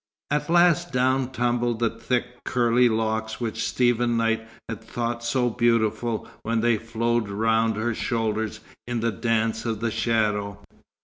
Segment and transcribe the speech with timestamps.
[0.31, 6.27] At last down tumbled the thick curly locks which Stephen Knight had thought so beautiful
[6.41, 10.57] when they flowed round her shoulders in the Dance of the Shadow.